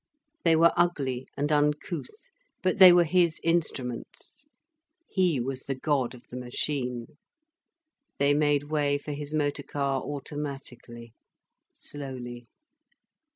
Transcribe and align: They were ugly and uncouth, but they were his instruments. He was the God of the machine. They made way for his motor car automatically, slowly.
They 0.43 0.55
were 0.55 0.73
ugly 0.75 1.27
and 1.37 1.51
uncouth, 1.51 2.29
but 2.63 2.79
they 2.79 2.91
were 2.91 3.03
his 3.03 3.39
instruments. 3.43 4.47
He 5.07 5.39
was 5.39 5.61
the 5.61 5.75
God 5.75 6.15
of 6.15 6.23
the 6.31 6.37
machine. 6.37 7.05
They 8.17 8.33
made 8.33 8.63
way 8.71 8.97
for 8.97 9.11
his 9.11 9.31
motor 9.31 9.61
car 9.61 10.01
automatically, 10.01 11.13
slowly. 11.71 12.47